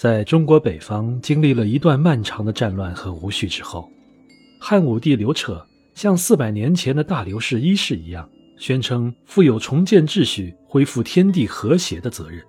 [0.00, 3.86] 在中国北方经历了一段漫长的战乱和无序之后，
[4.58, 5.62] 汉武帝刘彻
[5.92, 8.26] 像四百年前的大刘氏一世一样，
[8.56, 12.42] 宣称负有重建秩序、恢复天地和谐的责任。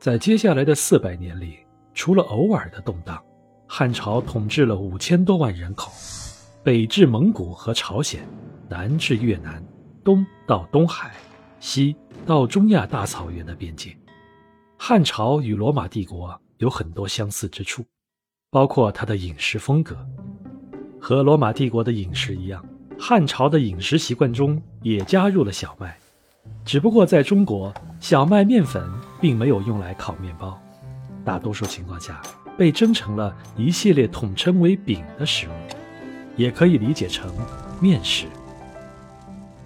[0.00, 1.58] 在接下来的四百年里，
[1.94, 3.22] 除了偶尔的动荡，
[3.68, 5.92] 汉朝统治了五千多万人口，
[6.64, 8.26] 北至蒙古和朝鲜，
[8.68, 9.64] 南至越南，
[10.02, 11.12] 东到东海，
[11.60, 11.94] 西
[12.26, 13.96] 到中亚大草原的边界。
[14.76, 16.36] 汉朝与罗马帝国。
[16.62, 17.84] 有很多相似之处，
[18.48, 19.96] 包括它的饮食风格，
[21.00, 22.64] 和罗马帝国的饮食一样，
[22.96, 25.98] 汉朝的饮食习惯中也加入了小麦，
[26.64, 28.88] 只不过在中国，小麦面粉
[29.20, 30.56] 并没有用来烤面包，
[31.24, 32.22] 大多数情况下
[32.56, 35.52] 被蒸成了一系列统称为饼的食物，
[36.36, 37.34] 也可以理解成
[37.80, 38.26] 面食。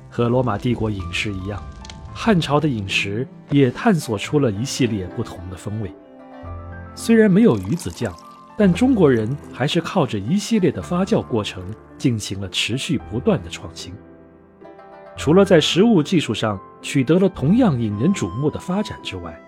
[0.08, 1.62] 和罗马帝国饮食一样，
[2.14, 5.92] 汉朝的饮食也探索出了一系列不同的风味。
[6.96, 8.12] 虽然没有鱼子酱，
[8.56, 11.62] 但中国人还是靠着一系列的发酵过程
[11.98, 13.92] 进行了持续不断的创新。
[15.14, 19.38] 除了在食物技术上取得了同样引人瞩目的发展之外，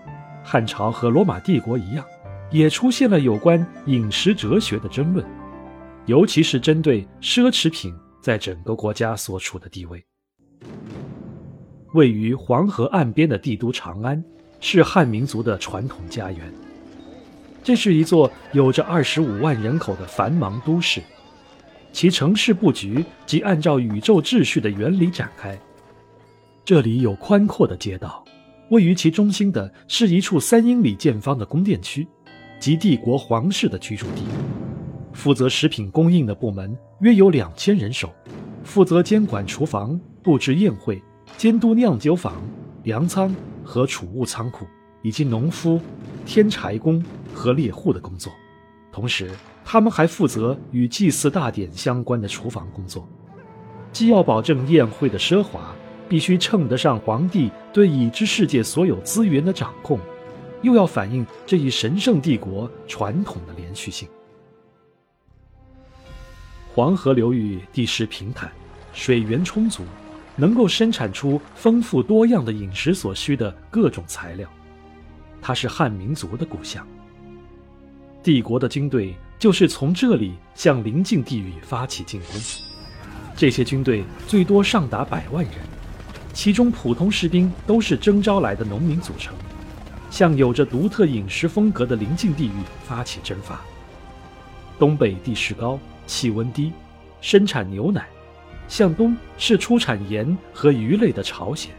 [0.43, 2.05] 汉朝和罗马帝国一样，
[2.51, 5.25] 也出现了有关饮食哲学的争论，
[6.05, 10.05] 尤其是针对奢侈品在整个国家所处的地位。
[11.93, 14.23] 位于黄河岸边的帝都长安，
[14.59, 16.53] 是汉民族的传统家园。
[17.61, 21.01] 这是一座有着二十五万人口的繁忙都市，
[21.91, 25.59] 其城市布局即按照宇宙秩序的原理展开。
[26.63, 28.23] 这里有宽阔的街道，
[28.69, 32.07] 位于其中心的是一处三英里见方的宫殿区，
[32.59, 34.23] 即帝国皇室的居住地。
[35.13, 38.09] 负责食品供应的部门约有两千人手，
[38.63, 41.01] 负责监管厨房、布置宴会、
[41.37, 42.41] 监督酿酒坊、
[42.83, 44.65] 粮仓和储物仓库。
[45.01, 45.79] 以及农夫、
[46.29, 48.31] 天柴工和猎户的工作，
[48.91, 49.31] 同时
[49.65, 53.09] 他们还负责与祭祀大典相关的厨房工作。
[53.91, 55.73] 既要保证宴会的奢华，
[56.07, 59.99] 必须称得上皇帝对已知世界所有资源的掌控，
[60.61, 64.07] 又要反映这一神圣帝国传统的连续性。
[66.75, 68.51] 黄河流域地势平坦，
[68.93, 69.81] 水源充足，
[70.35, 74.47] 能够生产出丰富多样的饮食所需的各种材料。
[75.41, 76.85] 它是汉民族的故乡。
[78.21, 82.41] 帝国的军队就是从这里向邻近地域发起进攻。
[83.35, 85.53] 这些军队最多上达百万人，
[86.33, 89.33] 其中普通士兵都是征召来的农民组成，
[90.09, 93.61] 向有着独特饮食风格的邻近地域发起征伐。
[94.77, 96.73] 东北地势高，气温低，
[97.21, 98.01] 生产牛奶；
[98.67, 101.71] 向东是出产盐和鱼类的朝鲜。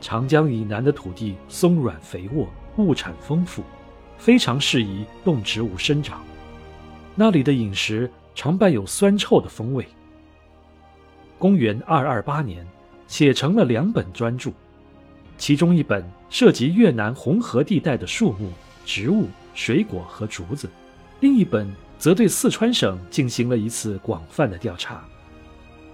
[0.00, 3.62] 长江以南的土地松软肥沃，物产丰富，
[4.16, 6.22] 非常适宜动植物生长。
[7.14, 9.86] 那里的饮食常伴有酸臭的风味。
[11.38, 12.66] 公元二二八年，
[13.06, 14.50] 写成了两本专著，
[15.36, 18.52] 其中一本涉及越南红河地带的树木、
[18.84, 20.68] 植物、水果和竹子，
[21.20, 25.04] 另一本则对四川省进行了一次广泛的调查。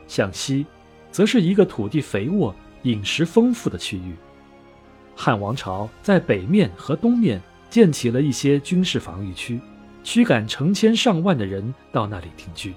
[0.06, 0.66] 向西，
[1.10, 2.54] 则是一个土地肥沃。
[2.84, 4.14] 饮食丰富的区域，
[5.16, 9.60] 汉王朝在北面和东面建起了一些军事防御区，
[10.02, 12.74] 驱赶成千上万的人到那里定居。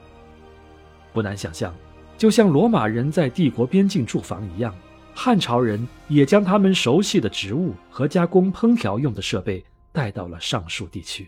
[1.14, 1.74] 不难想象，
[2.18, 4.74] 就像罗马人在帝国边境驻防一样，
[5.14, 11.28] 汉朝人也将他们熟悉的植物和加工烹调用的设备带到了上述地区。